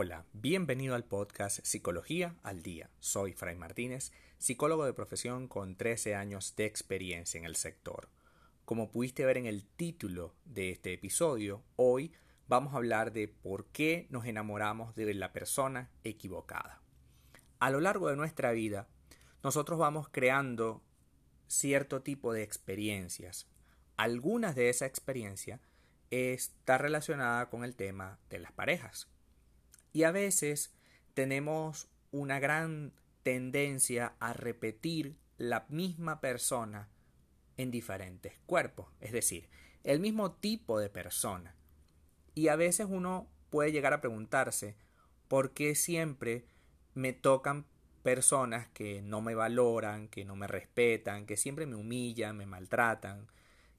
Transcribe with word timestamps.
Hola, 0.00 0.26
bienvenido 0.32 0.94
al 0.94 1.02
podcast 1.02 1.58
Psicología 1.64 2.36
al 2.44 2.62
Día. 2.62 2.88
Soy 3.00 3.32
Fray 3.32 3.56
Martínez, 3.56 4.12
psicólogo 4.38 4.84
de 4.84 4.92
profesión 4.92 5.48
con 5.48 5.74
13 5.74 6.14
años 6.14 6.54
de 6.54 6.66
experiencia 6.66 7.36
en 7.36 7.44
el 7.44 7.56
sector. 7.56 8.08
Como 8.64 8.92
pudiste 8.92 9.24
ver 9.24 9.38
en 9.38 9.46
el 9.46 9.64
título 9.64 10.36
de 10.44 10.70
este 10.70 10.92
episodio, 10.92 11.64
hoy 11.74 12.12
vamos 12.46 12.72
a 12.72 12.76
hablar 12.76 13.12
de 13.12 13.26
por 13.26 13.66
qué 13.72 14.06
nos 14.08 14.24
enamoramos 14.26 14.94
de 14.94 15.12
la 15.14 15.32
persona 15.32 15.90
equivocada. 16.04 16.80
A 17.58 17.70
lo 17.70 17.80
largo 17.80 18.08
de 18.08 18.14
nuestra 18.14 18.52
vida, 18.52 18.86
nosotros 19.42 19.80
vamos 19.80 20.08
creando 20.12 20.80
cierto 21.48 22.02
tipo 22.02 22.32
de 22.32 22.44
experiencias. 22.44 23.48
Algunas 23.96 24.54
de 24.54 24.68
esas 24.68 24.90
experiencias 24.90 25.60
está 26.12 26.78
relacionada 26.78 27.50
con 27.50 27.64
el 27.64 27.74
tema 27.74 28.20
de 28.30 28.38
las 28.38 28.52
parejas. 28.52 29.08
Y 29.98 30.04
a 30.04 30.12
veces 30.12 30.72
tenemos 31.14 31.88
una 32.12 32.38
gran 32.38 32.92
tendencia 33.24 34.14
a 34.20 34.32
repetir 34.32 35.18
la 35.38 35.66
misma 35.70 36.20
persona 36.20 36.88
en 37.56 37.72
diferentes 37.72 38.38
cuerpos, 38.46 38.86
es 39.00 39.10
decir, 39.10 39.48
el 39.82 39.98
mismo 39.98 40.30
tipo 40.34 40.78
de 40.78 40.88
persona. 40.88 41.56
Y 42.36 42.46
a 42.46 42.54
veces 42.54 42.86
uno 42.88 43.28
puede 43.50 43.72
llegar 43.72 43.92
a 43.92 44.00
preguntarse 44.00 44.76
por 45.26 45.52
qué 45.52 45.74
siempre 45.74 46.46
me 46.94 47.12
tocan 47.12 47.66
personas 48.04 48.68
que 48.68 49.02
no 49.02 49.20
me 49.20 49.34
valoran, 49.34 50.06
que 50.06 50.24
no 50.24 50.36
me 50.36 50.46
respetan, 50.46 51.26
que 51.26 51.36
siempre 51.36 51.66
me 51.66 51.74
humillan, 51.74 52.36
me 52.36 52.46
maltratan, 52.46 53.26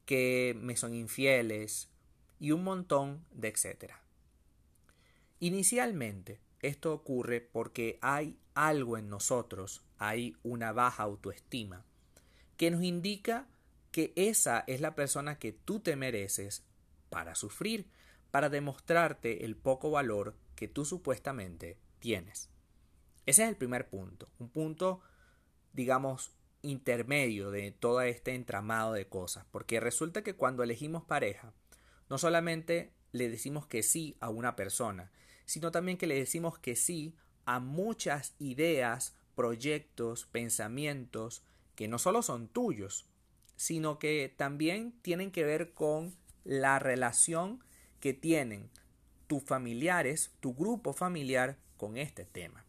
que 0.06 0.54
me 0.60 0.76
son 0.76 0.94
infieles 0.94 1.90
y 2.42 2.52
un 2.52 2.66
montón 2.66 3.24
de 3.32 3.48
etcétera. 3.48 4.02
Inicialmente, 5.40 6.42
esto 6.62 6.94
ocurre 6.94 7.40
porque 7.40 7.98
hay 8.02 8.38
algo 8.54 8.98
en 8.98 9.10
nosotros, 9.10 9.84
hay 9.98 10.36
una 10.44 10.74
baja 10.74 11.04
autoestima, 11.04 11.86
que 12.58 12.72
nos 12.72 12.84
indica 12.84 13.48
que 13.92 14.12
esa 14.16 14.64
es 14.68 14.82
la 14.82 14.96
persona 14.96 15.40
que 15.40 15.54
tú 15.54 15.80
te 15.80 15.96
mereces 15.96 16.66
para 17.10 17.36
sufrir, 17.36 17.88
para 18.32 18.50
demostrarte 18.50 19.46
el 19.46 19.56
poco 19.56 19.92
valor 19.92 20.36
que 20.56 20.68
tú 20.68 20.84
supuestamente 20.84 21.78
tienes. 22.00 22.50
Ese 23.26 23.44
es 23.44 23.50
el 23.50 23.56
primer 23.56 23.90
punto, 23.90 24.30
un 24.40 24.50
punto, 24.50 25.02
digamos, 25.72 26.32
intermedio 26.62 27.50
de 27.52 27.72
todo 27.72 28.02
este 28.02 28.36
entramado 28.36 28.94
de 28.94 29.08
cosas, 29.08 29.46
porque 29.52 29.80
resulta 29.80 30.22
que 30.22 30.36
cuando 30.36 30.64
elegimos 30.64 31.04
pareja, 31.06 31.54
no 32.10 32.18
solamente 32.18 32.92
le 33.12 33.30
decimos 33.30 33.66
que 33.66 33.84
sí 33.84 34.18
a 34.20 34.30
una 34.30 34.56
persona, 34.56 35.12
sino 35.50 35.72
también 35.72 35.98
que 35.98 36.06
le 36.06 36.14
decimos 36.14 36.60
que 36.60 36.76
sí 36.76 37.16
a 37.46 37.60
muchas 37.60 38.36
ideas, 38.38 39.16
proyectos, 39.34 40.28
pensamientos 40.28 41.42
que 41.74 41.88
no 41.88 41.98
solo 41.98 42.22
son 42.22 42.50
tuyos, 42.50 43.10
sino 43.56 43.98
que 43.98 44.32
también 44.38 44.92
tienen 45.02 45.32
que 45.32 45.44
ver 45.44 45.74
con 45.74 46.16
la 46.44 46.78
relación 46.78 47.64
que 48.00 48.14
tienen 48.14 48.70
tus 49.26 49.42
familiares, 49.42 50.36
tu 50.40 50.54
grupo 50.54 50.94
familiar 50.94 51.58
con 51.78 51.98
este 51.98 52.26
tema. 52.26 52.64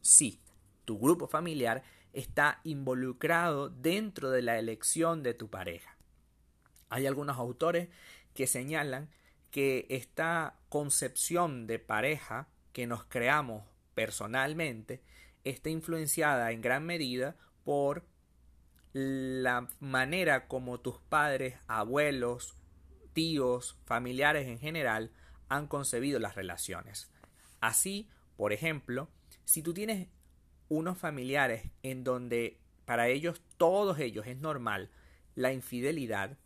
Sí, 0.00 0.40
tu 0.84 0.98
grupo 0.98 1.28
familiar 1.28 1.84
está 2.12 2.60
involucrado 2.64 3.68
dentro 3.68 4.30
de 4.30 4.42
la 4.42 4.58
elección 4.58 5.22
de 5.22 5.34
tu 5.34 5.48
pareja. 5.48 5.96
Hay 6.88 7.06
algunos 7.06 7.38
autores 7.38 7.88
que 8.34 8.48
señalan 8.48 9.10
que 9.50 9.86
esta 9.90 10.58
concepción 10.68 11.66
de 11.66 11.78
pareja 11.78 12.48
que 12.72 12.86
nos 12.86 13.04
creamos 13.04 13.64
personalmente 13.94 15.02
está 15.44 15.70
influenciada 15.70 16.52
en 16.52 16.60
gran 16.60 16.84
medida 16.84 17.36
por 17.64 18.04
la 18.92 19.68
manera 19.80 20.48
como 20.48 20.80
tus 20.80 20.98
padres, 20.98 21.56
abuelos, 21.66 22.54
tíos, 23.12 23.78
familiares 23.84 24.46
en 24.46 24.58
general 24.58 25.10
han 25.48 25.66
concebido 25.66 26.18
las 26.18 26.34
relaciones. 26.34 27.10
Así, 27.60 28.08
por 28.36 28.52
ejemplo, 28.52 29.08
si 29.44 29.62
tú 29.62 29.72
tienes 29.72 30.08
unos 30.68 30.98
familiares 30.98 31.70
en 31.82 32.04
donde 32.04 32.60
para 32.84 33.08
ellos, 33.08 33.42
todos 33.56 33.98
ellos, 33.98 34.26
es 34.26 34.38
normal 34.38 34.90
la 35.34 35.52
infidelidad, 35.52 36.38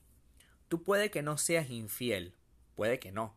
tú 0.68 0.82
puede 0.82 1.10
que 1.10 1.22
no 1.22 1.38
seas 1.38 1.70
infiel, 1.70 2.34
puede 2.74 2.98
que 2.98 3.12
no, 3.12 3.36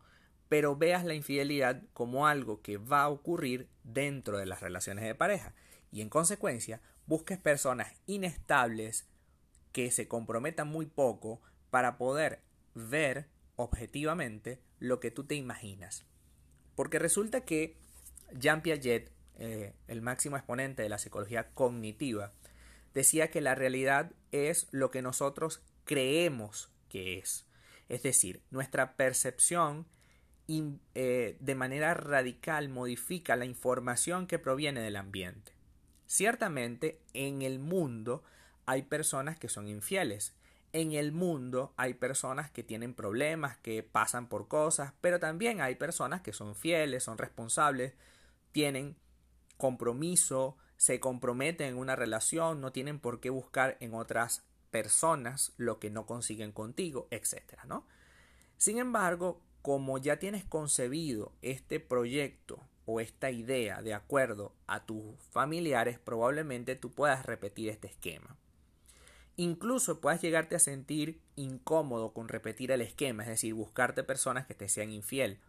pero 0.50 0.76
veas 0.76 1.04
la 1.06 1.14
infidelidad 1.14 1.82
como 1.94 2.28
algo 2.28 2.62
que 2.62 2.78
va 2.78 3.04
a 3.04 3.10
ocurrir 3.10 3.70
dentro 3.84 4.38
de 4.38 4.46
las 4.46 4.62
relaciones 4.62 5.04
de 5.04 5.16
pareja 5.16 5.54
y 5.92 6.02
en 6.02 6.10
consecuencia 6.10 6.82
busques 7.06 7.38
personas 7.38 7.94
inestables 8.06 9.08
que 9.72 9.92
se 9.92 10.08
comprometan 10.08 10.68
muy 10.68 10.86
poco 10.86 11.42
para 11.70 11.98
poder 11.98 12.42
ver 12.76 13.28
objetivamente 13.56 14.62
lo 14.80 15.00
que 15.00 15.12
tú 15.12 15.24
te 15.24 15.36
imaginas. 15.36 16.06
Porque 16.76 17.00
resulta 17.00 17.42
que 17.42 17.78
Jean 18.38 18.62
Piaget, 18.62 19.12
eh, 19.36 19.74
el 19.88 20.02
máximo 20.02 20.38
exponente 20.38 20.84
de 20.84 20.90
la 20.90 20.98
psicología 20.98 21.50
cognitiva, 21.54 22.32
decía 22.94 23.32
que 23.32 23.42
la 23.42 23.56
realidad 23.56 24.12
es 24.32 24.68
lo 24.72 24.92
que 24.92 25.02
nosotros 25.02 25.64
creemos 25.84 26.72
que 26.90 27.18
es. 27.18 27.48
Es 27.94 28.02
decir, 28.02 28.42
nuestra 28.50 28.96
percepción 28.96 29.86
eh, 30.48 31.38
de 31.40 31.54
manera 31.54 31.94
radical 31.94 32.68
modifica 32.68 33.36
la 33.36 33.46
información 33.46 34.26
que 34.26 34.40
proviene 34.40 34.82
del 34.82 34.96
ambiente. 34.96 35.52
Ciertamente, 36.08 37.00
en 37.14 37.44
el 37.44 37.60
mundo 37.60 38.24
hay 38.66 38.82
personas 38.82 39.38
que 39.38 39.48
son 39.48 39.68
infieles. 39.68 40.34
En 40.72 40.94
el 40.94 41.12
mundo 41.12 41.76
hay 41.78 41.94
personas 41.94 42.50
que 42.50 42.64
tienen 42.64 42.96
problemas, 42.96 43.58
que 43.58 43.84
pasan 43.84 44.28
por 44.28 44.48
cosas, 44.48 44.94
pero 45.00 45.20
también 45.20 45.62
hay 45.62 45.76
personas 45.76 46.22
que 46.22 46.34
son 46.34 46.56
fieles, 46.56 47.04
son 47.04 47.20
responsables, 47.20 47.94
tienen 48.52 48.96
compromiso, 49.58 50.58
se 50.78 51.00
comprometen 51.00 51.68
en 51.68 51.78
una 51.78 51.96
relación, 51.96 52.60
no 52.60 52.72
tienen 52.72 53.00
por 53.00 53.20
qué 53.20 53.30
buscar 53.30 53.78
en 53.82 53.94
otras 53.94 54.44
personas 54.74 55.54
lo 55.58 55.80
que 55.80 55.92
no 55.92 56.08
consiguen 56.08 56.52
contigo, 56.52 57.08
etcétera, 57.12 57.64
¿no? 57.66 57.86
Sin 58.58 58.80
embargo, 58.80 59.40
como 59.62 60.00
ya 60.00 60.18
tienes 60.18 60.44
concebido 60.46 61.32
este 61.44 61.80
proyecto 61.80 62.60
o 62.88 63.00
esta 63.00 63.30
idea 63.30 63.84
de 63.84 63.94
acuerdo 63.94 64.52
a 64.66 64.84
tus 64.84 65.16
familiares, 65.30 66.00
probablemente 66.00 66.76
tú 66.76 66.92
puedas 66.92 67.24
repetir 67.24 67.70
este 67.70 67.88
esquema. 67.88 68.36
Incluso 69.36 70.02
puedas 70.02 70.24
llegarte 70.24 70.56
a 70.56 70.60
sentir 70.60 71.22
incómodo 71.36 72.12
con 72.12 72.28
repetir 72.28 72.72
el 72.72 72.82
esquema, 72.82 73.24
es 73.24 73.30
decir, 73.30 73.54
buscarte 73.54 74.04
personas 74.04 74.48
que 74.48 74.56
te 74.56 74.70
sean 74.70 74.92
infiel. 74.92 75.40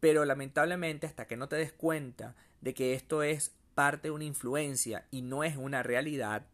Pero 0.00 0.24
lamentablemente 0.24 1.06
hasta 1.06 1.28
que 1.28 1.36
no 1.36 1.48
te 1.48 1.56
des 1.56 1.72
cuenta 1.72 2.34
de 2.60 2.74
que 2.74 2.94
esto 2.94 3.22
es 3.22 3.54
parte 3.76 4.08
de 4.08 4.12
una 4.12 4.24
influencia 4.24 5.06
y 5.12 5.22
no 5.22 5.44
es 5.44 5.56
una 5.56 5.84
realidad, 5.84 6.46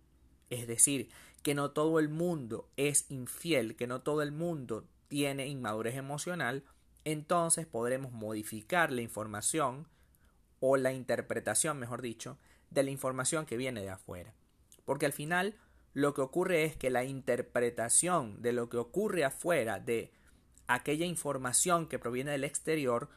es 0.51 0.67
decir, 0.67 1.09
que 1.43 1.55
no 1.55 1.73
todo 1.73 1.99
el 1.99 2.09
mundo 2.09 2.69
es 2.77 3.11
infiel, 3.11 3.77
que 3.77 3.87
no 3.87 4.03
todo 4.03 4.23
el 4.23 4.33
mundo 4.33 4.87
tiene 5.09 5.47
inmadurez 5.47 5.97
emocional, 5.97 6.65
entonces 7.05 7.67
podremos 7.67 8.13
modificar 8.13 8.93
la 8.93 9.03
información 9.03 9.89
o 10.61 10.77
la 10.77 10.93
interpretación, 10.93 11.79
mejor 11.79 12.01
dicho, 12.03 12.39
de 12.71 12.85
la 12.85 12.91
información 12.91 13.45
que 13.45 13.57
viene 13.57 13.83
de 13.83 13.91
afuera. 13.91 14.33
Porque 14.85 15.07
al 15.07 15.13
final 15.13 15.57
lo 15.95 16.15
que 16.15 16.21
ocurre 16.21 16.65
es 16.65 16.77
que 16.77 16.91
la 16.91 17.05
interpretación 17.05 18.41
de 18.41 18.53
lo 18.53 18.69
que 18.69 18.79
ocurre 18.79 19.25
afuera, 19.25 19.81
de 19.81 20.13
aquella 20.67 21.05
información 21.05 21.89
que 21.89 21.99
proviene 21.99 22.31
del 22.31 22.45
exterior, 22.45 23.11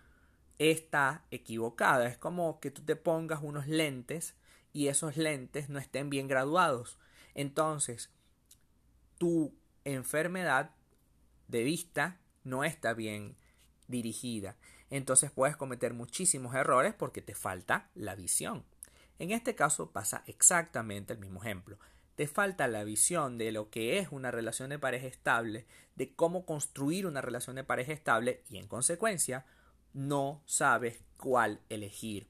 está 0.57 1.25
equivocada. 1.31 2.07
Es 2.07 2.18
como 2.18 2.60
que 2.60 2.71
tú 2.71 2.81
te 2.81 2.95
pongas 2.95 3.39
unos 3.42 3.68
lentes 3.68 4.36
y 4.74 4.88
esos 4.88 5.16
lentes 5.16 5.69
no 5.69 5.80
estén 5.80 6.10
bien 6.10 6.28
graduados. 6.28 6.98
Entonces, 7.33 8.10
tu 9.18 9.54
enfermedad 9.84 10.72
de 11.48 11.64
vista 11.64 12.20
no 12.44 12.64
está 12.64 12.94
bien 12.94 13.36
dirigida. 13.88 14.56
Entonces 14.90 15.32
puedes 15.32 15.56
cometer 15.56 15.94
muchísimos 15.94 16.56
errores 16.56 16.94
porque 16.94 17.22
te 17.22 17.36
falta 17.36 17.90
la 17.96 18.16
visión. 18.16 18.64
En 19.20 19.32
este 19.32 19.56
caso 19.56 19.92
pasa 19.92 20.24
exactamente 20.28 21.14
el 21.14 21.20
mismo 21.20 21.42
ejemplo. 21.42 21.80
Te 22.16 22.28
falta 22.28 22.68
la 22.68 22.84
visión 22.84 23.38
de 23.38 23.52
lo 23.52 23.70
que 23.70 23.98
es 24.00 24.10
una 24.12 24.32
relación 24.32 24.70
de 24.70 24.80
pareja 24.80 25.08
estable, 25.08 25.66
de 25.96 26.14
cómo 26.14 26.46
construir 26.46 27.06
una 27.06 27.22
relación 27.22 27.56
de 27.56 27.64
pareja 27.64 27.94
estable 27.94 28.44
y 28.50 28.58
en 28.58 28.68
consecuencia 28.68 29.46
no 29.94 30.42
sabes 30.46 31.02
cuál 31.18 31.62
elegir. 31.70 32.28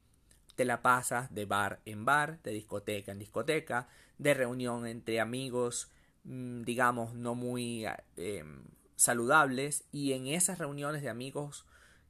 Te 0.56 0.66
la 0.66 0.82
pasas 0.82 1.34
de 1.34 1.46
bar 1.46 1.82
en 1.86 2.06
bar, 2.06 2.42
de 2.44 2.52
discoteca 2.52 3.12
en 3.12 3.20
discoteca, 3.20 3.88
de 4.18 4.34
reunión 4.34 4.88
entre 4.88 5.20
amigos 5.20 5.92
digamos, 6.26 7.14
no 7.14 7.36
muy 7.36 7.86
em, 8.18 8.64
saludables 8.96 9.84
y 9.92 10.14
en 10.14 10.28
esas 10.28 10.58
reuniones 10.58 11.02
de 11.02 11.10
amigos 11.10 11.66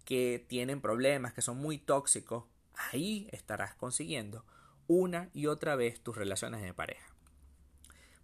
que 0.05 0.45
tienen 0.47 0.81
problemas, 0.81 1.33
que 1.33 1.41
son 1.41 1.57
muy 1.57 1.77
tóxicos, 1.77 2.45
ahí 2.75 3.27
estarás 3.31 3.75
consiguiendo 3.75 4.45
una 4.87 5.29
y 5.33 5.47
otra 5.47 5.75
vez 5.75 5.99
tus 6.01 6.15
relaciones 6.15 6.61
de 6.61 6.73
pareja. 6.73 7.07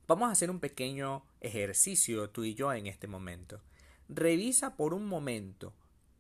Vamos 0.08 0.30
a 0.30 0.32
hacer 0.32 0.50
un 0.50 0.60
pequeño 0.60 1.26
ejercicio 1.40 2.30
tú 2.30 2.44
y 2.44 2.54
yo 2.54 2.72
en 2.74 2.88
este 2.88 3.08
momento. 3.08 3.62
Revisa 4.10 4.76
por 4.76 4.94
un 4.94 5.06
momento 5.06 5.74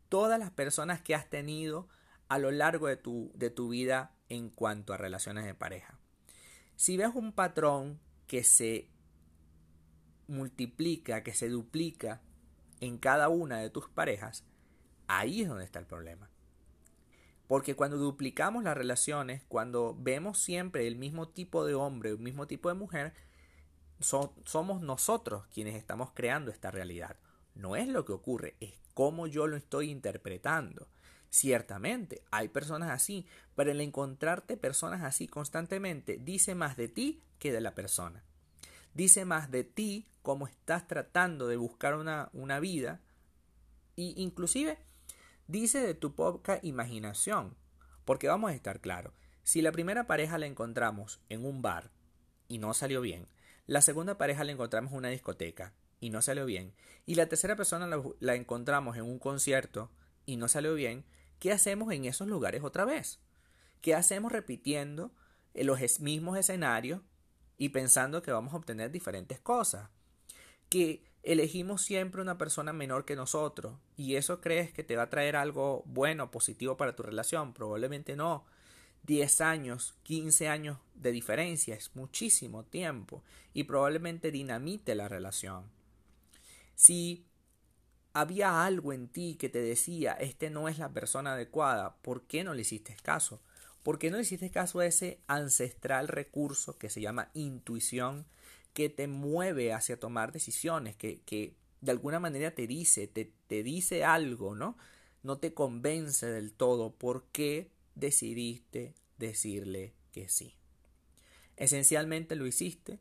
todas 0.10 0.40
las 0.40 0.52
personas 0.52 1.02
que 1.02 1.16
has 1.16 1.30
tenido 1.30 1.88
a 2.28 2.38
lo 2.38 2.52
largo 2.52 2.88
de 2.88 2.98
tu, 2.98 3.32
de 3.36 3.50
tu 3.50 3.70
vida 3.70 4.14
en 4.30 4.50
cuanto 4.50 4.94
a 4.94 4.98
relaciones 4.98 5.46
de 5.46 5.54
pareja. 5.54 6.00
Si 6.76 6.98
ves 6.98 7.12
un 7.14 7.34
patrón 7.34 8.00
que 8.28 8.44
se 8.44 8.88
multiplica, 10.32 11.24
que 11.24 11.34
se 11.34 11.50
duplica 11.50 12.22
en 12.80 12.98
cada 12.98 13.30
una 13.30 13.60
de 13.60 13.70
tus 13.70 13.90
parejas, 13.90 14.44
ahí 15.08 15.42
es 15.42 15.50
donde 15.50 15.66
está 15.66 15.80
el 15.80 15.86
problema. 15.86 16.30
Porque 17.48 17.76
cuando 17.76 17.98
duplicamos 17.98 18.64
las 18.64 18.78
relaciones, 18.78 19.44
cuando 19.48 19.96
vemos 20.00 20.40
siempre 20.40 20.88
el 20.88 20.96
mismo 20.96 21.28
tipo 21.28 21.66
de 21.66 21.76
hombre, 21.76 22.12
el 22.12 22.18
mismo 22.18 22.48
tipo 22.48 22.70
de 22.70 22.76
mujer, 22.76 23.14
somos 24.00 24.82
nosotros 24.82 25.46
quienes 25.54 25.76
estamos 25.76 26.12
creando 26.14 26.50
esta 26.50 26.72
realidad. 26.72 27.18
No 27.54 27.76
es 27.76 27.88
lo 27.88 28.06
que 28.06 28.14
ocurre, 28.14 28.56
es 28.62 28.74
cómo 28.94 29.28
yo 29.28 29.48
lo 29.48 29.58
estoy 29.58 29.90
interpretando. 29.90 30.88
Ciertamente, 31.30 32.24
hay 32.32 32.48
personas 32.48 32.90
así, 32.90 33.28
pero 33.56 33.72
el 33.72 33.82
encontrarte 33.82 34.58
personas 34.58 35.02
así 35.04 35.28
constantemente 35.28 36.18
dice 36.18 36.56
más 36.56 36.78
de 36.78 36.88
ti 36.88 37.22
que 37.38 37.52
de 37.52 37.62
la 37.62 37.76
persona. 37.76 38.24
Dice 38.94 39.26
más 39.26 39.52
de 39.52 39.64
ti 39.64 40.08
cómo 40.22 40.48
estás 40.48 40.88
tratando 40.88 41.48
de 41.48 41.58
buscar 41.58 41.96
una, 41.96 42.30
una 42.34 42.60
vida 42.60 43.02
e 43.98 44.14
inclusive 44.18 44.78
dice 45.48 45.82
de 45.82 45.94
tu 45.94 46.16
poca 46.16 46.60
imaginación. 46.62 47.56
Porque 48.06 48.28
vamos 48.28 48.52
a 48.52 48.56
estar 48.56 48.82
claros, 48.82 49.14
si 49.44 49.62
la 49.62 49.72
primera 49.72 50.08
pareja 50.08 50.38
la 50.38 50.46
encontramos 50.46 51.22
en 51.30 51.46
un 51.46 51.62
bar 51.62 51.92
y 52.48 52.58
no 52.58 52.74
salió 52.74 53.02
bien, 53.02 53.28
la 53.68 53.82
segunda 53.82 54.18
pareja 54.18 54.44
la 54.44 54.52
encontramos 54.52 54.92
en 54.92 54.98
una 54.98 55.10
discoteca 55.10 55.74
y 56.00 56.10
no 56.10 56.22
salió 56.22 56.46
bien, 56.46 56.74
y 57.06 57.16
la 57.16 57.28
tercera 57.28 57.56
persona 57.56 57.88
la, 58.20 58.36
encontramos 58.36 58.98
en 58.98 59.04
un 59.04 59.20
concierto 59.20 59.92
y 60.26 60.36
no 60.36 60.48
salió 60.48 60.74
bien, 60.74 61.06
¿qué 61.40 61.52
hacemos 61.52 61.94
en 61.94 62.06
esos 62.06 62.28
lugares 62.28 62.64
otra 62.64 62.86
vez? 62.86 63.20
¿Qué 63.82 63.96
hacemos 63.96 64.32
repitiendo 64.32 65.12
los 65.54 66.00
mismos 66.00 66.38
escenarios 66.38 67.02
y 67.62 67.70
pensando 67.70 68.24
que 68.24 68.32
vamos 68.32 68.54
a 68.54 68.58
obtener 68.58 68.90
diferentes 68.90 69.40
cosas? 69.40 69.88
Que 70.68 71.04
elegimos 71.22 71.84
siempre 71.84 72.20
una 72.20 72.40
persona 72.40 72.74
menor 72.74 73.06
que 73.06 73.16
nosotros 73.16 73.78
y 73.96 74.16
eso 74.16 74.42
crees 74.42 74.74
que 74.74 74.84
te 74.84 74.96
va 74.96 75.04
a 75.04 75.10
traer 75.12 75.36
algo 75.36 75.84
bueno, 75.86 76.32
positivo 76.32 76.76
para 76.76 76.96
tu 76.96 77.04
relación, 77.04 77.54
probablemente 77.54 78.16
no. 78.16 78.46
10 79.04 79.42
años, 79.42 79.94
15 80.02 80.50
años 80.50 80.80
de 80.96 81.12
diferencia 81.12 81.76
es 81.76 81.96
muchísimo 81.96 82.64
tiempo 82.64 83.24
y 83.54 83.66
probablemente 83.66 84.32
dinamite 84.32 84.96
la 84.96 85.08
relación. 85.08 85.66
Si 86.74 87.28
había 88.14 88.66
algo 88.66 88.92
en 88.92 89.08
ti 89.08 89.36
que 89.40 89.50
te 89.50 89.62
decía, 89.62 90.14
este 90.14 90.50
no 90.50 90.68
es 90.68 90.80
la 90.80 90.90
persona 90.90 91.34
adecuada, 91.34 91.98
¿por 91.98 92.24
qué 92.24 92.44
no 92.44 92.56
le 92.56 92.62
hiciste 92.62 92.98
caso? 93.04 93.40
¿Por 93.84 93.98
qué 93.98 94.12
no 94.12 94.20
hiciste 94.20 94.52
caso 94.52 94.80
a 94.80 94.86
ese 94.86 95.20
ancestral 95.28 96.08
recurso 96.08 96.78
que 96.78 96.90
se 96.90 97.02
llama 97.02 97.32
intuición, 97.34 98.26
que 98.74 98.90
te 98.90 99.08
mueve 99.08 99.74
hacia 99.74 100.00
tomar 100.00 100.32
decisiones, 100.32 100.96
que, 100.96 101.22
que 101.22 101.56
de 101.82 101.92
alguna 101.92 102.20
manera 102.20 102.54
te 102.54 102.68
dice, 102.68 103.08
te, 103.08 103.34
te 103.48 103.64
dice 103.64 104.04
algo, 104.04 104.56
¿no? 104.56 104.78
No 105.24 105.40
te 105.40 105.54
convence 105.54 106.28
del 106.28 106.54
todo. 106.54 106.94
¿Por 106.94 107.26
qué 107.32 107.72
decidiste 107.96 108.94
decirle 109.18 109.94
que 110.12 110.30
sí? 110.30 110.56
Esencialmente 111.58 112.36
lo 112.36 112.48
hiciste 112.48 113.00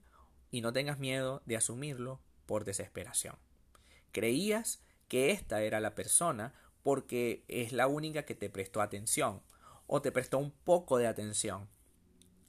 y 0.51 0.63
no 0.63 0.73
tengas 0.73 0.99
miedo 0.99 1.43
de 1.45 1.57
asumirlo 1.57 2.21
por 2.47 2.65
desesperación. 2.65 3.37
Creías 4.13 4.83
que 5.09 5.31
esta 5.31 5.63
era 5.63 5.81
la 5.81 5.95
persona 5.95 6.55
porque 6.83 7.45
es 7.49 7.73
la 7.73 7.87
única 7.87 8.25
que 8.25 8.35
te 8.35 8.49
prestó 8.49 8.81
atención 8.81 9.43
o 9.93 10.01
te 10.01 10.13
prestó 10.13 10.39
un 10.39 10.53
poco 10.53 10.99
de 10.99 11.09
atención. 11.09 11.69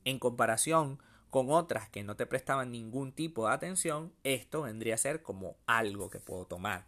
En 0.05 0.19
comparación 0.19 0.99
con 1.31 1.49
otras 1.49 1.89
que 1.89 2.03
no 2.03 2.15
te 2.15 2.27
prestaban 2.27 2.71
ningún 2.71 3.13
tipo 3.13 3.47
de 3.47 3.53
atención, 3.53 4.13
esto 4.23 4.61
vendría 4.61 4.93
a 4.93 4.99
ser 4.99 5.23
como 5.23 5.57
algo 5.65 6.11
que 6.11 6.19
puedo 6.19 6.45
tomar. 6.45 6.85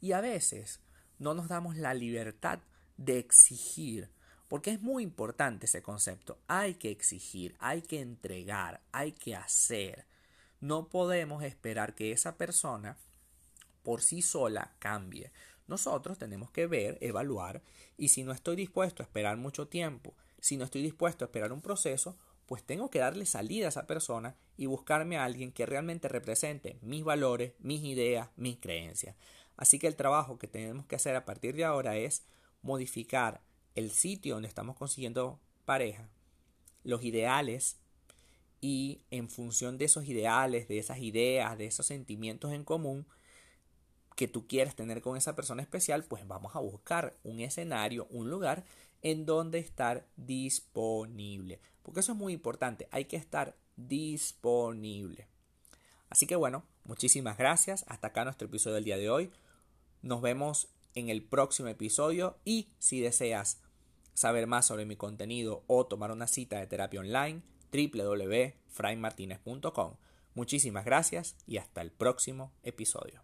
Y 0.00 0.10
a 0.10 0.20
veces 0.20 0.80
no 1.20 1.32
nos 1.32 1.46
damos 1.46 1.76
la 1.76 1.94
libertad 1.94 2.58
de 2.96 3.20
exigir, 3.20 4.10
porque 4.48 4.72
es 4.72 4.82
muy 4.82 5.04
importante 5.04 5.66
ese 5.66 5.80
concepto. 5.80 6.40
Hay 6.48 6.74
que 6.74 6.90
exigir, 6.90 7.54
hay 7.60 7.80
que 7.80 8.00
entregar, 8.00 8.80
hay 8.90 9.12
que 9.12 9.36
hacer. 9.36 10.06
No 10.60 10.88
podemos 10.88 11.44
esperar 11.44 11.94
que 11.94 12.10
esa 12.10 12.36
persona 12.36 12.98
por 13.84 14.02
sí 14.02 14.22
sola 14.22 14.74
cambie. 14.80 15.30
Nosotros 15.66 16.18
tenemos 16.18 16.50
que 16.50 16.66
ver, 16.66 16.98
evaluar, 17.00 17.62
y 17.96 18.08
si 18.08 18.22
no 18.22 18.32
estoy 18.32 18.56
dispuesto 18.56 19.02
a 19.02 19.06
esperar 19.06 19.36
mucho 19.36 19.68
tiempo, 19.68 20.14
si 20.40 20.56
no 20.56 20.64
estoy 20.64 20.82
dispuesto 20.82 21.24
a 21.24 21.26
esperar 21.26 21.52
un 21.52 21.62
proceso, 21.62 22.16
pues 22.46 22.62
tengo 22.62 22.90
que 22.90 22.98
darle 22.98 23.26
salida 23.26 23.66
a 23.66 23.68
esa 23.70 23.86
persona 23.86 24.36
y 24.56 24.66
buscarme 24.66 25.16
a 25.16 25.24
alguien 25.24 25.52
que 25.52 25.66
realmente 25.66 26.08
represente 26.08 26.78
mis 26.82 27.02
valores, 27.02 27.54
mis 27.58 27.82
ideas, 27.82 28.28
mis 28.36 28.58
creencias. 28.58 29.16
Así 29.56 29.78
que 29.78 29.86
el 29.86 29.96
trabajo 29.96 30.38
que 30.38 30.48
tenemos 30.48 30.86
que 30.86 30.96
hacer 30.96 31.16
a 31.16 31.24
partir 31.24 31.54
de 31.56 31.64
ahora 31.64 31.96
es 31.96 32.24
modificar 32.62 33.40
el 33.74 33.90
sitio 33.90 34.34
donde 34.34 34.48
estamos 34.48 34.76
consiguiendo 34.76 35.40
pareja, 35.64 36.08
los 36.82 37.02
ideales 37.04 37.78
y 38.60 39.02
en 39.10 39.28
función 39.28 39.78
de 39.78 39.86
esos 39.86 40.06
ideales, 40.06 40.68
de 40.68 40.78
esas 40.78 40.98
ideas, 40.98 41.56
de 41.58 41.66
esos 41.66 41.86
sentimientos 41.86 42.52
en 42.52 42.64
común, 42.64 43.06
que 44.14 44.28
tú 44.28 44.46
quieres 44.46 44.74
tener 44.74 45.02
con 45.02 45.16
esa 45.16 45.34
persona 45.34 45.62
especial, 45.62 46.04
pues 46.04 46.26
vamos 46.26 46.54
a 46.54 46.60
buscar 46.60 47.16
un 47.24 47.40
escenario, 47.40 48.06
un 48.10 48.30
lugar 48.30 48.64
en 49.02 49.26
donde 49.26 49.58
estar 49.58 50.06
disponible. 50.16 51.60
Porque 51.82 52.00
eso 52.00 52.12
es 52.12 52.18
muy 52.18 52.32
importante, 52.32 52.88
hay 52.90 53.04
que 53.06 53.16
estar 53.16 53.56
disponible. 53.76 55.28
Así 56.08 56.26
que 56.26 56.36
bueno, 56.36 56.64
muchísimas 56.84 57.36
gracias. 57.36 57.84
Hasta 57.88 58.06
acá 58.08 58.24
nuestro 58.24 58.46
episodio 58.46 58.76
del 58.76 58.84
día 58.84 58.96
de 58.96 59.10
hoy. 59.10 59.30
Nos 60.00 60.22
vemos 60.22 60.68
en 60.94 61.08
el 61.08 61.24
próximo 61.24 61.68
episodio 61.68 62.38
y 62.44 62.68
si 62.78 63.00
deseas 63.00 63.60
saber 64.12 64.46
más 64.46 64.66
sobre 64.66 64.86
mi 64.86 64.94
contenido 64.96 65.64
o 65.66 65.86
tomar 65.86 66.12
una 66.12 66.28
cita 66.28 66.60
de 66.60 66.68
terapia 66.68 67.00
online, 67.00 67.42
www.fraymartinez.com. 67.72 69.96
Muchísimas 70.34 70.84
gracias 70.84 71.34
y 71.46 71.56
hasta 71.56 71.82
el 71.82 71.90
próximo 71.90 72.52
episodio. 72.62 73.23